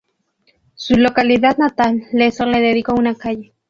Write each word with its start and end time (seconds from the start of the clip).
Su 0.73 0.95
localidad 0.97 1.57
natal, 1.59 2.05
Lezo, 2.11 2.47
le 2.47 2.59
dedicó 2.59 2.95
una 2.95 3.13
calle. 3.13 3.53